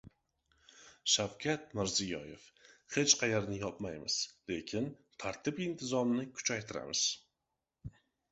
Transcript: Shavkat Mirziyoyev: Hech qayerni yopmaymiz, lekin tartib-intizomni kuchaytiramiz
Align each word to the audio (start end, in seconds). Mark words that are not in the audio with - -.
Shavkat 1.15 1.67
Mirziyoyev: 1.79 2.45
Hech 2.95 3.13
qayerni 3.19 3.59
yopmaymiz, 3.65 4.15
lekin 4.53 4.89
tartib-intizomni 5.25 6.25
kuchaytiramiz 6.39 7.05